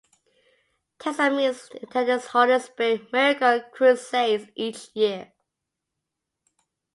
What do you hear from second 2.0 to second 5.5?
his Holy Spirit Miracle Crusades each year.